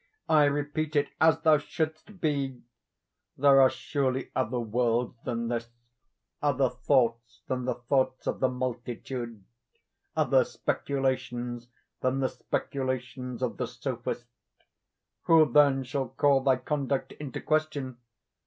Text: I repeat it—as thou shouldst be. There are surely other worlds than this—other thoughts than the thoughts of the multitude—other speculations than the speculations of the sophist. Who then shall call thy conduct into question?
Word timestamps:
I 0.29 0.45
repeat 0.45 0.95
it—as 0.95 1.41
thou 1.41 1.59
shouldst 1.59 2.19
be. 2.21 2.63
There 3.37 3.61
are 3.61 3.69
surely 3.69 4.31
other 4.35 4.59
worlds 4.59 5.15
than 5.25 5.47
this—other 5.49 6.69
thoughts 6.71 7.43
than 7.47 7.65
the 7.65 7.75
thoughts 7.75 8.25
of 8.25 8.39
the 8.39 8.49
multitude—other 8.49 10.43
speculations 10.43 11.67
than 12.01 12.19
the 12.19 12.29
speculations 12.29 13.43
of 13.43 13.57
the 13.57 13.67
sophist. 13.67 14.25
Who 15.25 15.45
then 15.53 15.83
shall 15.83 16.09
call 16.09 16.41
thy 16.41 16.55
conduct 16.55 17.11
into 17.19 17.39
question? 17.39 17.97